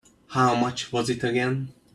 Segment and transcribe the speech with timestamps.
[0.29, 1.75] How much was it again?